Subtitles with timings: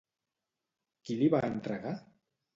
[1.03, 1.95] Qui li va entregar?